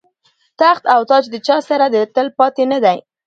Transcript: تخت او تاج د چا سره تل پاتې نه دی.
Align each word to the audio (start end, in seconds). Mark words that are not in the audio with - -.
تخت 0.59 0.83
او 0.93 0.99
تاج 1.09 1.23
د 1.31 1.35
چا 1.47 1.57
سره 1.69 1.85
تل 2.15 2.27
پاتې 2.37 2.63
نه 2.71 2.77
دی. 2.83 2.97